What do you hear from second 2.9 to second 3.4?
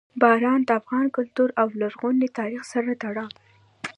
تړاو لري.